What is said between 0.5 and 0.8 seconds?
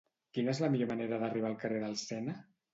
és la